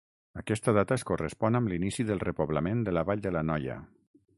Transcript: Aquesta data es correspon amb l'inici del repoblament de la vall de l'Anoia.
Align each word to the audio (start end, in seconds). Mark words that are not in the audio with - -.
Aquesta 0.41 0.73
data 0.77 0.97
es 1.01 1.05
correspon 1.11 1.59
amb 1.59 1.71
l'inici 1.75 2.09
del 2.11 2.25
repoblament 2.27 2.85
de 2.89 2.97
la 2.99 3.09
vall 3.13 3.25
de 3.29 3.37
l'Anoia. 3.39 3.79